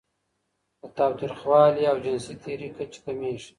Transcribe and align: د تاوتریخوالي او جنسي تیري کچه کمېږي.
د 0.81 0.83
تاوتریخوالي 0.97 1.83
او 1.91 1.97
جنسي 2.05 2.33
تیري 2.43 2.69
کچه 2.77 2.99
کمېږي. 3.05 3.49